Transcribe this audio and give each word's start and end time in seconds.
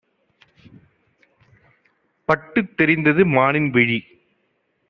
பட்டுத் 2.29 2.73
தெரிந்தது 2.77 3.25
மானின்விழி! 3.27 3.99